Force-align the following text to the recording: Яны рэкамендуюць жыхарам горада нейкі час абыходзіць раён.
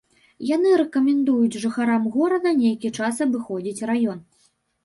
Яны 0.51 0.71
рэкамендуюць 0.81 1.59
жыхарам 1.65 2.09
горада 2.15 2.55
нейкі 2.65 2.93
час 3.01 3.23
абыходзіць 3.29 3.85
раён. 3.93 4.19